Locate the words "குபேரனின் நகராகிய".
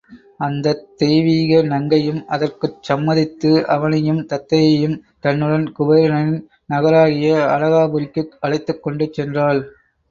5.71-7.35